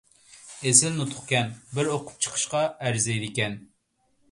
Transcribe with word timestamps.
ئېسىل 0.69 0.95
نۇتۇقكەن، 0.99 1.51
بىر 1.77 1.91
ئوقۇپ 1.93 2.25
چىقىشقا 2.27 2.65
ئەرزىيدىكەن. 2.89 3.63